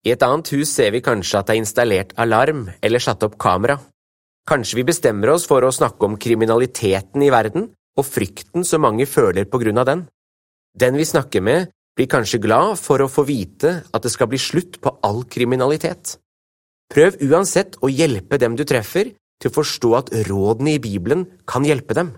I 0.06 0.14
et 0.14 0.22
annet 0.25 0.49
hus 0.54 0.70
ser 0.72 0.94
vi 0.94 1.02
kanskje 1.04 1.40
at 1.40 1.49
det 1.49 1.56
er 1.56 1.60
installert 1.60 2.14
alarm 2.20 2.68
eller 2.80 3.02
satt 3.04 3.25
opp 3.26 3.37
kamera. 3.40 3.76
Kanskje 4.49 4.80
vi 4.80 4.87
bestemmer 4.88 5.34
oss 5.34 5.44
for 5.49 5.62
å 5.62 5.75
snakke 5.75 6.06
om 6.06 6.16
kriminaliteten 6.16 7.22
i 7.22 7.28
verden 7.32 7.68
og 8.00 8.06
frykten 8.08 8.64
som 8.64 8.82
mange 8.87 9.04
føler 9.06 9.44
på 9.50 9.60
grunn 9.60 9.80
av 9.82 9.90
den. 9.90 10.06
Den 10.72 10.96
vi 10.96 11.04
snakker 11.04 11.44
med, 11.44 11.68
blir 11.99 12.08
kanskje 12.08 12.40
glad 12.40 12.78
for 12.80 13.02
å 13.02 13.10
få 13.10 13.26
vite 13.28 13.80
at 13.92 14.02
det 14.02 14.12
skal 14.14 14.30
bli 14.30 14.40
slutt 14.40 14.78
på 14.80 14.94
all 15.04 15.25
kriminalitet. 15.28 16.16
Prøv 16.90 17.20
uansett 17.28 17.76
å 17.84 17.90
hjelpe 17.92 18.38
dem 18.40 18.56
du 18.56 18.64
treffer, 18.64 19.12
til 19.40 19.49
å 19.50 19.56
forstå 19.56 19.90
at 19.96 20.10
rådene 20.28 20.75
i 20.76 20.80
Bibelen 20.82 21.25
kan 21.49 21.64
hjelpe 21.64 21.96
dem. 21.96 22.12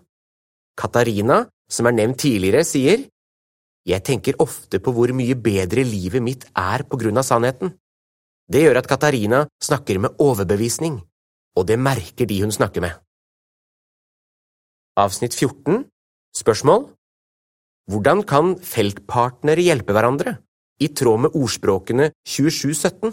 Katarina, 0.78 1.44
som 1.70 1.86
er 1.86 1.94
nevnt 1.94 2.18
tidligere, 2.24 2.64
sier 2.66 3.04
Jeg 3.88 4.04
tenker 4.06 4.38
ofte 4.42 4.78
på 4.78 4.92
hvor 4.94 5.10
mye 5.16 5.34
bedre 5.34 5.82
livet 5.86 6.22
mitt 6.22 6.46
er 6.54 6.84
på 6.86 6.98
grunn 7.00 7.18
av 7.18 7.26
sannheten. 7.26 7.74
Det 8.46 8.62
gjør 8.62 8.78
at 8.82 8.88
Katarina 8.90 9.44
snakker 9.62 9.98
med 10.02 10.18
overbevisning, 10.22 11.00
og 11.58 11.66
det 11.66 11.78
merker 11.78 12.28
de 12.28 12.40
hun 12.42 12.54
snakker 12.54 12.84
med. 12.84 12.94
Avsnitt 14.98 15.34
14 15.34 15.86
Spørsmål 16.36 16.86
hvordan 17.90 18.22
kan 18.22 18.54
feltpartnere 18.62 19.64
hjelpe 19.66 19.94
hverandre, 19.96 20.36
i 20.80 20.88
tråd 20.94 21.24
med 21.24 21.34
ordspråkene 21.34 22.12
2717? 22.22 23.10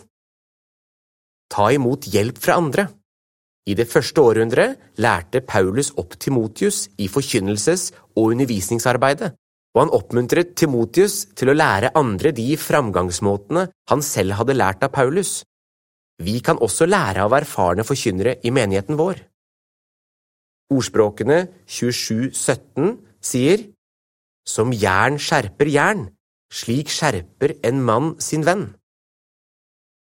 Ta 1.49 1.65
imot 1.73 2.05
hjelp 2.13 2.37
fra 2.37 2.59
andre. 2.61 2.85
I 3.65 3.73
det 3.77 3.89
første 3.89 4.21
århundret 4.21 4.77
lærte 5.01 5.41
Paulus 5.41 5.89
opp 5.97 6.15
Timotius 6.21 6.87
i 7.01 7.09
forkynnelses- 7.09 7.91
og 8.15 8.31
undervisningsarbeidet, 8.35 9.33
og 9.75 9.81
han 9.83 9.93
oppmuntret 9.93 10.55
Timotius 10.57 11.27
til 11.37 11.51
å 11.51 11.57
lære 11.57 11.93
andre 11.99 12.31
de 12.35 12.47
framgangsmåtene 12.57 13.67
han 13.91 14.05
selv 14.05 14.39
hadde 14.39 14.57
lært 14.57 14.85
av 14.85 14.93
Paulus. 14.95 15.43
Vi 16.19 16.39
kan 16.43 16.59
også 16.59 16.87
lære 16.89 17.23
av 17.23 17.35
erfarne 17.37 17.85
forkynnere 17.87 18.39
i 18.43 18.51
menigheten 18.51 18.97
vår. 18.99 19.21
Ordspråkene 20.73 21.45
2717 21.69 22.97
sier 23.25 23.63
som 24.49 24.73
jern 24.73 25.19
skjerper 25.21 25.69
jern, 25.69 26.03
slik 26.49 26.89
skjerper 26.89 27.55
en 27.65 27.81
mann 27.85 28.13
sin 28.21 28.45
venn. 28.45 28.67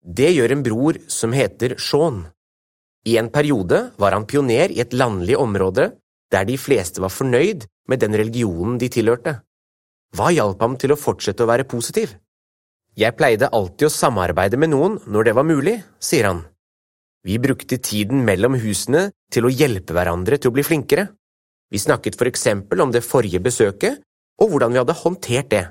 Det 0.01 0.31
gjør 0.33 0.55
en 0.55 0.65
bror 0.65 0.99
som 1.13 1.35
heter 1.37 1.77
Shaun. 1.77 2.25
I 3.05 3.17
en 3.21 3.29
periode 3.33 3.91
var 4.01 4.17
han 4.17 4.27
pioner 4.29 4.73
i 4.73 4.81
et 4.81 4.97
landlig 4.97 5.37
område 5.41 5.91
der 6.33 6.47
de 6.49 6.57
fleste 6.61 7.03
var 7.05 7.13
fornøyd 7.13 7.67
med 7.89 8.01
den 8.01 8.17
religionen 8.17 8.79
de 8.81 8.89
tilhørte. 8.93 9.41
Hva 10.17 10.33
hjalp 10.35 10.63
ham 10.65 10.75
til 10.81 10.93
å 10.93 10.99
fortsette 10.99 11.45
å 11.45 11.51
være 11.51 11.69
positiv? 11.71 12.17
Jeg 12.99 13.15
pleide 13.15 13.51
alltid 13.55 13.87
å 13.87 13.95
samarbeide 13.95 14.59
med 14.59 14.73
noen 14.73 14.99
når 15.07 15.29
det 15.29 15.35
var 15.39 15.47
mulig, 15.47 15.77
sier 16.03 16.27
han. 16.27 16.43
Vi 17.23 17.37
brukte 17.39 17.79
tiden 17.79 18.25
mellom 18.27 18.57
husene 18.59 19.11
til 19.31 19.47
å 19.47 19.53
hjelpe 19.53 19.95
hverandre 19.95 20.39
til 20.41 20.51
å 20.51 20.57
bli 20.57 20.65
flinkere. 20.67 21.07
Vi 21.71 21.79
snakket 21.79 22.17
for 22.19 22.31
eksempel 22.31 22.83
om 22.83 22.91
det 22.91 23.05
forrige 23.07 23.43
besøket 23.45 24.01
og 24.41 24.51
hvordan 24.51 24.75
vi 24.75 24.81
hadde 24.81 24.99
håndtert 24.99 25.51
det. 25.53 25.65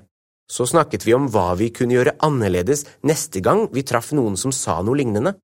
Så 0.50 0.65
snakket 0.69 1.03
vi 1.05 1.13
om 1.17 1.27
hva 1.29 1.51
vi 1.60 1.69
kunne 1.74 1.98
gjøre 1.98 2.15
annerledes 2.25 2.86
neste 3.05 3.41
gang 3.46 3.67
vi 3.74 3.84
traff 3.86 4.13
noen 4.15 4.38
som 4.39 4.53
sa 4.55 4.79
noe 4.86 4.98
lignende. 4.98 5.36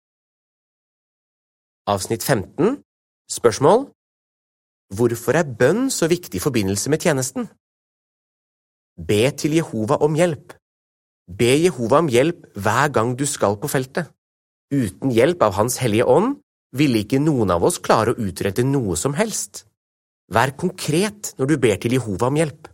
Avsnitt 1.90 2.24
15 2.24 2.80
Spørsmål 3.30 3.90
Hvorfor 4.96 5.38
er 5.38 5.50
bønn 5.50 5.90
så 5.94 6.08
viktig 6.10 6.40
i 6.40 6.42
forbindelse 6.42 6.90
med 6.94 7.02
tjenesten? 7.02 7.50
Be 8.96 9.28
til 9.36 9.58
Jehova 9.58 9.98
om 10.06 10.16
hjelp. 10.16 10.54
Be 11.28 11.52
Jehova 11.60 12.00
om 12.00 12.08
hjelp 12.08 12.46
hver 12.56 12.92
gang 12.96 13.16
du 13.20 13.26
skal 13.28 13.58
på 13.60 13.68
feltet. 13.68 14.08
Uten 14.72 15.12
hjelp 15.12 15.44
av 15.44 15.58
Hans 15.60 15.78
hellige 15.84 16.08
ånd 16.08 16.38
ville 16.76 17.02
ikke 17.04 17.20
noen 17.20 17.52
av 17.52 17.64
oss 17.68 17.82
klare 17.84 18.14
å 18.14 18.20
utrette 18.24 18.64
noe 18.64 18.96
som 19.00 19.16
helst. 19.20 19.66
Vær 20.32 20.56
konkret 20.58 21.34
når 21.38 21.52
du 21.52 21.56
ber 21.62 21.78
til 21.82 21.98
Jehova 21.98 22.32
om 22.32 22.40
hjelp. 22.40 22.70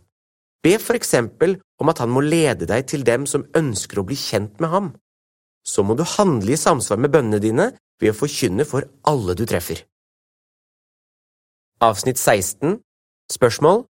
Be 0.62 0.78
for 0.78 0.94
eksempel 0.94 1.58
om 1.82 1.90
at 1.90 1.98
han 1.98 2.12
må 2.14 2.22
lede 2.22 2.68
deg 2.70 2.86
til 2.86 3.02
dem 3.04 3.26
som 3.26 3.48
ønsker 3.58 3.98
å 3.98 4.06
bli 4.06 4.16
kjent 4.16 4.62
med 4.62 4.70
ham. 4.70 4.92
Så 5.66 5.82
må 5.82 5.98
du 5.98 6.04
handle 6.06 6.54
i 6.54 6.60
samsvar 6.60 7.02
med 7.02 7.12
bønnene 7.14 7.42
dine 7.42 7.72
ved 7.98 8.14
å 8.14 8.18
forkynne 8.18 8.66
for 8.66 8.86
alle 9.10 9.34
du 9.38 9.42
treffer. 9.46 9.82
Avsnitt 11.82 12.18
16 12.18 12.78
Spørsmål 13.32 13.86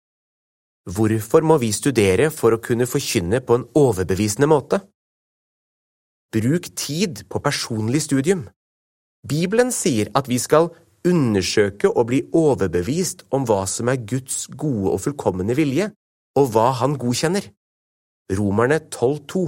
Hvorfor 0.89 1.45
må 1.45 1.59
vi 1.61 1.69
studere 1.77 2.31
for 2.33 2.55
å 2.55 2.63
kunne 2.65 2.87
forkynne 2.89 3.43
på 3.45 3.59
en 3.59 3.67
overbevisende 3.77 4.49
måte? 4.49 4.81
Bruk 6.33 6.71
tid 6.77 7.27
på 7.29 7.41
personlig 7.45 8.07
studium. 8.07 8.47
Bibelen 9.29 9.73
sier 9.75 10.09
at 10.17 10.31
vi 10.31 10.39
skal 10.41 10.71
undersøke 11.09 11.91
og 11.91 12.09
bli 12.09 12.23
overbevist 12.33 13.27
om 13.37 13.45
hva 13.49 13.67
som 13.69 13.91
er 13.93 14.01
Guds 14.01 14.47
gode 14.49 14.95
og 14.95 15.03
fullkomne 15.05 15.57
vilje, 15.59 15.91
og 16.41 16.53
hva 16.55 16.71
han 16.81 16.97
godkjenner. 17.01 17.51
Romerne 18.39 18.79
12,2 18.89 19.43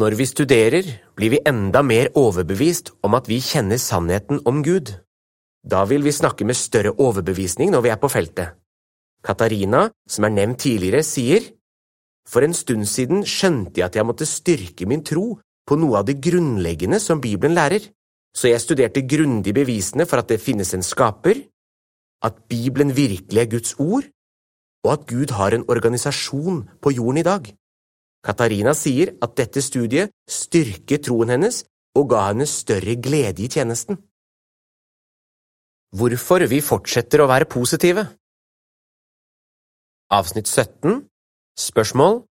Når 0.00 0.16
vi 0.16 0.26
studerer, 0.28 0.88
blir 1.16 1.34
vi 1.34 1.42
enda 1.44 1.82
mer 1.82 2.08
overbevist 2.14 2.94
om 3.02 3.16
at 3.20 3.28
vi 3.28 3.40
kjenner 3.44 3.80
sannheten 3.80 4.40
om 4.48 4.62
Gud. 4.64 4.94
Da 5.64 5.84
vil 5.84 6.04
vi 6.04 6.12
snakke 6.12 6.48
med 6.48 6.56
større 6.56 6.94
overbevisning 6.96 7.72
når 7.72 7.84
vi 7.84 7.92
er 7.92 8.00
på 8.00 8.08
feltet. 8.12 8.56
Katarina, 9.24 9.88
som 10.08 10.26
er 10.26 10.34
nevnt 10.34 10.60
tidligere, 10.62 11.02
sier 11.02 11.54
For 12.28 12.44
en 12.44 12.54
stund 12.54 12.84
siden 12.84 13.22
skjønte 13.24 13.80
jeg 13.80 13.86
at 13.86 13.96
jeg 13.96 14.06
måtte 14.06 14.28
styrke 14.28 14.86
min 14.86 15.04
tro 15.04 15.38
på 15.68 15.76
noe 15.80 16.00
av 16.00 16.08
det 16.08 16.18
grunnleggende 16.20 17.00
som 17.00 17.22
Bibelen 17.24 17.56
lærer, 17.56 17.80
så 18.36 18.50
jeg 18.50 18.60
studerte 18.60 19.06
grundig 19.08 19.54
bevisene 19.56 20.04
for 20.08 20.20
at 20.20 20.28
det 20.28 20.40
finnes 20.40 20.74
en 20.76 20.84
skaper, 20.84 21.40
at 22.24 22.44
Bibelen 22.50 22.92
virkelig 22.96 23.40
er 23.40 23.50
Guds 23.50 23.74
ord, 23.80 24.04
og 24.84 24.92
at 24.92 25.06
Gud 25.08 25.32
har 25.38 25.54
en 25.54 25.64
organisasjon 25.68 26.62
på 26.82 26.92
jorden 26.98 27.22
i 27.22 27.26
dag. 27.26 27.48
Katarina 28.24 28.74
sier 28.74 29.14
at 29.22 29.34
dette 29.38 29.62
studiet 29.62 30.12
styrket 30.28 31.06
troen 31.06 31.32
hennes 31.32 31.62
og 31.98 32.10
ga 32.12 32.28
henne 32.28 32.46
større 32.46 32.96
glede 33.00 33.44
i 33.44 33.50
tjenesten. 33.50 33.98
Hvorfor 35.96 36.44
vi 36.50 36.60
fortsetter 36.60 37.22
å 37.24 37.30
være 37.30 37.48
positive 37.48 38.04
Avsnitt 40.08 40.48
17 40.48 41.02
Spørsmål 41.60 42.22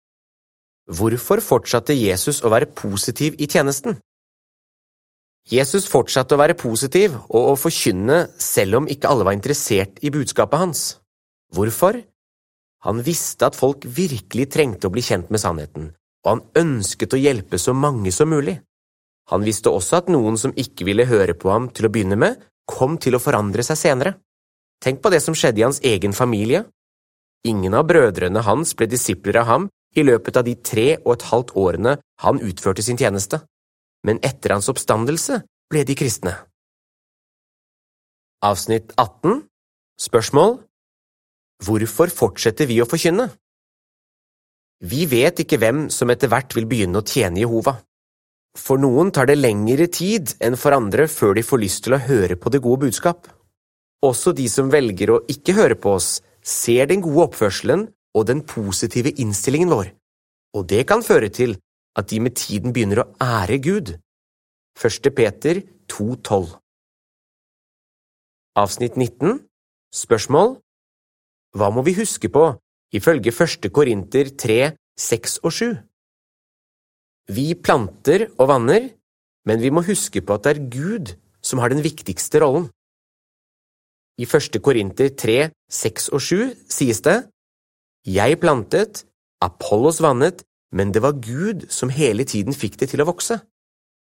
Hvorfor 0.98 1.38
fortsatte 1.46 1.94
Jesus 1.94 2.40
å 2.42 2.50
være 2.50 2.72
positiv 2.74 3.36
i 3.38 3.46
tjenesten? 3.46 4.00
Jesus 5.46 5.86
fortsatte 5.86 6.34
å 6.34 6.40
være 6.42 6.56
positiv 6.58 7.14
og 7.30 7.52
å 7.52 7.58
forkynne 7.60 8.16
selv 8.42 8.80
om 8.80 8.88
ikke 8.90 9.12
alle 9.12 9.28
var 9.28 9.38
interessert 9.38 10.02
i 10.02 10.10
budskapet 10.10 10.58
hans. 10.58 10.82
Hvorfor? 11.54 12.00
Han 12.88 13.04
visste 13.06 13.46
at 13.46 13.60
folk 13.60 13.86
virkelig 13.86 14.48
trengte 14.56 14.90
å 14.90 14.94
bli 14.96 15.04
kjent 15.06 15.30
med 15.30 15.44
sannheten, 15.44 15.92
og 16.26 16.32
han 16.32 16.42
ønsket 16.64 17.14
å 17.14 17.22
hjelpe 17.22 17.60
så 17.62 17.76
mange 17.78 18.10
som 18.16 18.34
mulig. 18.34 18.56
Han 19.30 19.46
visste 19.46 19.70
også 19.70 20.00
at 20.02 20.10
noen 20.10 20.40
som 20.42 20.56
ikke 20.58 20.88
ville 20.90 21.06
høre 21.06 21.38
på 21.38 21.54
ham 21.54 21.70
til 21.70 21.86
å 21.86 21.94
begynne 21.94 22.18
med, 22.18 22.42
kom 22.66 22.98
til 22.98 23.20
å 23.20 23.22
forandre 23.22 23.62
seg 23.70 23.78
senere. 23.78 24.16
Tenk 24.82 25.04
på 25.04 25.14
det 25.14 25.22
som 25.22 25.38
skjedde 25.38 25.62
i 25.62 25.68
hans 25.68 25.84
egen 25.86 26.18
familie. 26.18 26.66
Ingen 27.48 27.78
av 27.78 27.88
brødrene 27.88 28.44
hans 28.44 28.74
ble 28.76 28.90
disipler 28.92 29.40
av 29.42 29.48
ham 29.52 29.68
i 29.98 30.04
løpet 30.04 30.38
av 30.40 30.46
de 30.48 30.56
tre 30.70 30.88
og 30.98 31.14
et 31.16 31.28
halvt 31.32 31.54
årene 31.58 31.96
han 32.24 32.42
utførte 32.44 32.84
sin 32.86 33.00
tjeneste, 33.00 33.40
men 34.06 34.20
etter 34.26 34.56
hans 34.56 34.70
oppstandelse 34.72 35.42
ble 35.72 35.84
de 35.88 35.96
kristne. 35.98 36.34
Avsnitt 38.46 38.94
18 38.98 39.44
Spørsmål 39.98 40.60
Hvorfor 41.66 42.12
fortsetter 42.14 42.68
vi 42.70 42.78
å 42.84 42.90
forkynne? 42.90 43.32
Vi 44.86 45.08
vet 45.10 45.40
ikke 45.42 45.58
hvem 45.58 45.88
som 45.90 46.12
etter 46.14 46.30
hvert 46.30 46.54
vil 46.54 46.68
begynne 46.70 47.02
å 47.02 47.08
tjene 47.08 47.42
Jehova. 47.42 47.80
For 48.58 48.78
noen 48.82 49.10
tar 49.14 49.30
det 49.30 49.40
lengre 49.40 49.88
tid 49.90 50.36
enn 50.44 50.58
for 50.58 50.76
andre 50.78 51.08
før 51.10 51.34
de 51.38 51.46
får 51.46 51.62
lyst 51.64 51.84
til 51.86 51.98
å 51.98 52.04
høre 52.04 52.38
på 52.38 52.54
det 52.54 52.62
gode 52.62 52.86
budskap. 52.86 53.26
Også 54.06 54.36
de 54.38 54.46
som 54.54 54.70
velger 54.70 55.16
å 55.16 55.24
ikke 55.34 55.56
høre 55.58 55.78
på 55.82 55.96
oss, 55.98 56.20
ser 56.48 56.88
den 56.88 57.04
gode 57.04 57.28
oppførselen 57.28 57.88
og 58.16 58.28
den 58.30 58.42
positive 58.48 59.12
innstillingen 59.20 59.72
vår, 59.72 59.92
og 60.56 60.68
det 60.72 60.86
kan 60.90 61.04
føre 61.04 61.30
til 61.30 61.58
at 61.98 62.08
de 62.12 62.22
med 62.24 62.38
tiden 62.40 62.74
begynner 62.74 63.04
å 63.04 63.10
ære 63.22 63.60
Gud. 63.64 63.96
1. 64.78 65.10
Peter 65.18 65.64
2,12 65.90 66.54
Avsnitt 68.58 68.98
19 68.98 69.40
Spørsmål 69.94 70.60
Hva 71.58 71.70
må 71.74 71.82
vi 71.88 71.96
huske 71.98 72.30
på 72.30 72.46
ifølge 72.94 73.34
1. 73.34 73.70
Korinter 73.74 74.30
3, 74.38 74.60
6 75.02 75.40
og 75.42 75.56
7? 75.58 75.74
Vi 77.34 77.48
planter 77.60 78.30
og 78.38 78.48
vanner, 78.54 78.86
men 79.50 79.60
vi 79.60 79.74
må 79.74 79.82
huske 79.84 80.22
på 80.22 80.38
at 80.38 80.46
det 80.46 80.54
er 80.54 80.68
Gud 80.72 81.16
som 81.44 81.60
har 81.60 81.74
den 81.74 81.84
viktigste 81.84 82.40
rollen. 82.44 82.70
I 84.18 84.26
1. 84.26 84.58
Korinter 84.66 85.12
3, 85.14 85.52
6 85.70 86.08
og 86.10 86.22
7 86.26 86.38
sies 86.74 87.04
det 87.06 87.18
Jeg 88.10 88.40
plantet, 88.42 89.04
Apollos 89.46 90.00
vannet, 90.02 90.42
men 90.74 90.90
det 90.92 91.04
var 91.06 91.20
Gud 91.22 91.68
som 91.70 91.94
hele 91.94 92.26
tiden 92.26 92.58
fikk 92.58 92.80
det 92.82 92.90
til 92.90 93.04
å 93.04 93.08
vokse. 93.12 93.38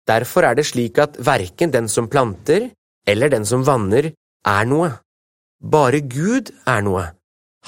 Derfor 0.06 0.46
er 0.46 0.60
det 0.60 0.68
slik 0.70 1.02
at 1.02 1.18
verken 1.18 1.74
den 1.74 1.90
som 1.90 2.06
planter 2.06 2.70
eller 3.10 3.34
den 3.34 3.50
som 3.50 3.66
vanner, 3.66 4.12
er 4.46 4.70
noe. 4.70 4.92
Bare 5.58 6.04
Gud 6.06 6.54
er 6.70 6.86
noe, 6.86 7.08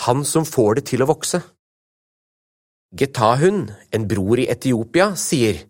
han 0.05 0.21
som 0.21 0.45
får 0.45 0.77
det 0.77 0.85
til 0.93 1.01
å 1.01 1.09
vokse. 1.09 1.41
Getahun, 2.93 3.65
en 3.89 4.07
bror 4.07 4.37
i 4.37 4.45
Etiopia, 4.53 5.15
sier 5.17 5.65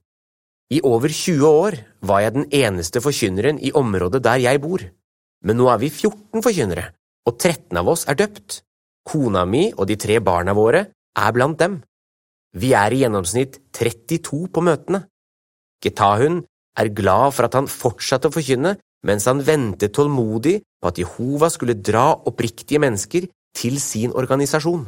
I 0.68 0.84
over 0.84 1.08
20 1.08 1.48
år 1.48 1.80
var 2.04 2.26
jeg 2.26 2.36
den 2.36 2.48
eneste 2.52 3.00
forkynneren 3.00 3.64
i 3.64 3.72
området 3.72 4.20
der 4.28 4.44
jeg 4.44 4.60
bor 4.62 4.84
men 5.46 5.60
nå 5.60 5.68
er 5.72 5.82
vi 5.82 5.90
14 5.92 6.44
forkynnere, 6.46 6.88
og 7.28 7.38
13 7.38 7.78
av 7.78 7.92
oss 7.92 8.08
er 8.10 8.18
døpt. 8.20 8.62
Kona 9.08 9.46
mi 9.48 9.70
og 9.74 9.88
de 9.90 9.96
tre 10.00 10.20
barna 10.24 10.56
våre 10.58 10.88
er 11.18 11.36
blant 11.36 11.60
dem. 11.60 11.80
Vi 12.58 12.74
er 12.76 12.94
i 12.94 13.04
gjennomsnitt 13.04 13.60
32 13.76 14.48
på 14.54 14.64
møtene. 14.66 15.06
Getahun 15.84 16.42
er 16.78 16.94
glad 16.94 17.36
for 17.36 17.48
at 17.48 17.56
han 17.58 17.70
fortsatte 17.72 18.30
å 18.30 18.34
forkynne 18.34 18.76
mens 19.08 19.28
han 19.30 19.44
ventet 19.46 19.94
tålmodig 19.96 20.58
på 20.82 20.90
at 20.90 21.00
Jehova 21.00 21.50
skulle 21.54 21.78
dra 21.78 22.10
oppriktige 22.28 22.82
mennesker 22.82 23.28
til 23.58 23.80
sin 23.82 24.14
organisasjon. 24.16 24.88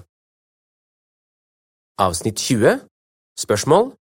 Avsnitt 1.99 2.39
20 2.39 2.79
Spørsmål 3.39 3.93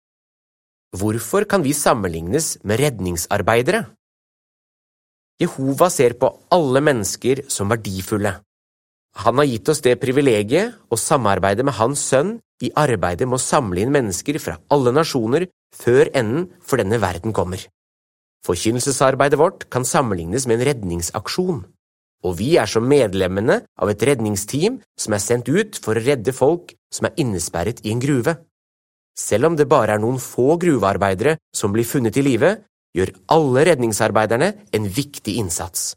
Hvorfor 0.97 1.45
kan 1.51 1.65
vi 1.65 1.75
sammenlignes 1.77 2.57
med 2.65 2.81
redningsarbeidere? 2.81 3.85
Jehova 5.37 5.91
ser 5.93 6.15
på 6.17 6.31
alle 6.49 6.81
mennesker 6.81 7.45
som 7.53 7.69
verdifulle. 7.69 8.39
Han 9.21 9.41
har 9.41 9.49
gitt 9.49 9.69
oss 9.69 9.83
det 9.85 9.99
privilegiet 10.01 10.77
å 10.93 10.97
samarbeide 11.01 11.65
med 11.65 11.77
Hans 11.77 12.05
Sønn 12.09 12.37
i 12.65 12.71
arbeidet 12.73 13.29
med 13.29 13.37
å 13.37 13.45
samle 13.45 13.83
inn 13.83 13.93
mennesker 13.93 14.39
fra 14.41 14.57
alle 14.73 14.93
nasjoner 14.97 15.47
før 15.77 16.09
enden 16.17 16.49
for 16.65 16.81
denne 16.81 17.01
verden 17.03 17.37
kommer. 17.37 17.61
Forkynnelsesarbeidet 18.49 19.41
vårt 19.41 19.67
kan 19.73 19.85
sammenlignes 19.85 20.47
med 20.49 20.61
en 20.61 20.69
redningsaksjon, 20.71 21.65
og 22.25 22.37
vi 22.39 22.55
er 22.61 22.71
som 22.71 22.87
medlemmene 22.89 23.59
av 23.77 23.93
et 23.93 24.05
redningsteam 24.09 24.79
som 24.97 25.17
er 25.17 25.25
sendt 25.25 25.51
ut 25.53 25.77
for 25.83 25.97
å 25.97 26.05
redde 26.05 26.33
folk 26.37 26.73
som 26.93 27.09
er 27.09 27.21
innesperret 27.21 27.83
i 27.85 27.93
en 27.93 28.01
gruve. 28.01 28.39
Selv 29.17 29.51
om 29.51 29.57
det 29.57 29.69
bare 29.69 29.97
er 29.97 30.01
noen 30.01 30.21
få 30.21 30.57
gruvearbeidere 30.61 31.37
som 31.57 31.73
blir 31.77 31.89
funnet 31.89 32.17
i 32.17 32.25
live, 32.25 32.57
gjør 32.97 33.13
alle 33.33 33.67
redningsarbeiderne 33.71 34.53
en 34.75 34.89
viktig 34.89 35.37
innsats. 35.41 35.95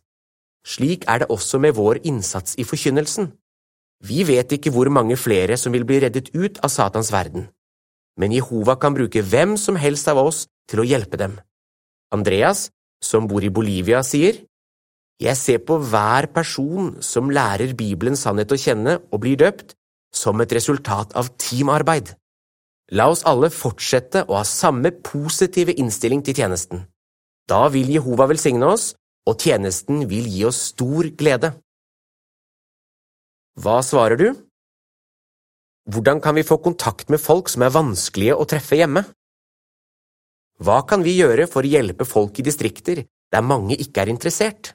Slik 0.67 1.05
er 1.07 1.23
det 1.23 1.29
også 1.31 1.59
med 1.63 1.77
vår 1.77 2.01
innsats 2.03 2.57
i 2.59 2.65
forkynnelsen. 2.67 3.31
Vi 4.03 4.23
vet 4.27 4.51
ikke 4.55 4.71
hvor 4.71 4.91
mange 4.91 5.17
flere 5.19 5.57
som 5.59 5.73
vil 5.75 5.85
bli 5.88 6.01
reddet 6.03 6.31
ut 6.35 6.59
av 6.63 6.71
Satans 6.71 7.12
verden, 7.12 7.47
men 8.19 8.35
Jehova 8.35 8.75
kan 8.79 8.95
bruke 8.95 9.23
hvem 9.23 9.55
som 9.57 9.79
helst 9.79 10.07
av 10.12 10.19
oss 10.21 10.45
til 10.69 10.83
å 10.83 10.88
hjelpe 10.88 11.19
dem. 11.19 11.39
Andreas, 12.15 12.69
som 13.03 13.27
bor 13.27 13.43
i 13.43 13.51
Bolivia, 13.51 14.03
sier, 14.03 14.45
Jeg 15.19 15.35
ser 15.35 15.59
på 15.67 15.75
hver 15.83 16.29
person 16.31 16.93
som 17.03 17.27
lærer 17.27 17.73
Bibelens 17.75 18.21
sannhet 18.23 18.53
å 18.55 18.59
kjenne 18.59 19.01
og 19.12 19.19
blir 19.19 19.35
døpt, 19.35 19.75
som 20.15 20.39
et 20.39 20.53
resultat 20.55 21.12
av 21.12 21.27
teamarbeid. 21.35 22.13
La 22.91 23.06
oss 23.12 23.21
alle 23.30 23.52
fortsette 23.54 24.23
å 24.25 24.39
ha 24.39 24.45
samme 24.47 24.89
positive 25.06 25.75
innstilling 25.78 26.23
til 26.25 26.39
tjenesten. 26.39 26.88
Da 27.49 27.67
vil 27.73 27.89
Jehova 27.93 28.25
velsigne 28.30 28.65
oss, 28.65 28.93
og 29.30 29.38
tjenesten 29.41 30.08
vil 30.10 30.25
gi 30.30 30.45
oss 30.49 30.62
stor 30.71 31.10
glede. 31.17 31.52
Hva 33.60 33.80
svarer 33.86 34.17
du? 34.17 34.30
Hvordan 35.89 36.21
kan 36.21 36.38
vi 36.38 36.45
få 36.45 36.58
kontakt 36.63 37.10
med 37.13 37.21
folk 37.21 37.49
som 37.49 37.65
er 37.65 37.73
vanskelige 37.73 38.38
å 38.38 38.47
treffe 38.49 38.78
hjemme? 38.80 39.04
Hva 40.60 40.82
kan 40.89 41.06
vi 41.06 41.17
gjøre 41.17 41.45
for 41.49 41.65
å 41.65 41.71
hjelpe 41.71 42.06
folk 42.10 42.41
i 42.41 42.45
distrikter 42.45 43.04
der 43.06 43.45
mange 43.45 43.78
ikke 43.78 44.04
er 44.04 44.13
interessert? 44.13 44.73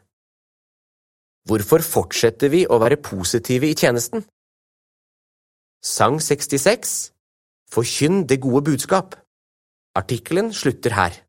Hvorfor 1.49 1.83
fortsetter 1.85 2.51
vi 2.53 2.63
å 2.65 2.79
være 2.81 3.03
positive 3.03 3.69
i 3.69 3.77
tjenesten? 3.79 4.23
Sang 5.85 6.17
66 6.23 7.14
Forkynn 7.75 8.29
det 8.29 8.39
gode 8.41 8.63
budskap. 8.63 9.17
Artikkelen 9.99 10.53
slutter 10.53 10.95
her. 10.95 11.24